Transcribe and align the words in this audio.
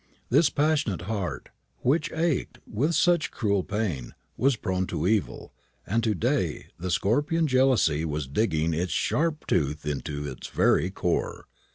This 0.31 0.49
passionate 0.49 1.03
heart, 1.03 1.49
which 1.81 2.11
ached 2.11 2.57
with 2.65 2.95
such 2.95 3.29
cruel 3.29 3.63
pain, 3.63 4.15
was 4.35 4.55
prone 4.55 4.87
to 4.87 5.05
evil, 5.05 5.53
and 5.85 6.03
to 6.03 6.15
day 6.15 6.69
the 6.79 6.89
scorpion 6.89 7.45
Jealousy 7.45 8.03
was 8.03 8.25
digging 8.27 8.71
his 8.73 8.89
sharp 8.89 9.45
tooth 9.45 9.85
into 9.85 10.27
its 10.27 10.47
very 10.47 10.89
core. 10.89 11.45